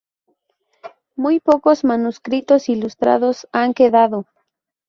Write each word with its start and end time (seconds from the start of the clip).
Muy 1.15 1.39
pocos 1.39 1.83
manuscritos 1.83 2.69
ilustrados 2.69 3.47
han 3.51 3.75
quedado. 3.75 4.25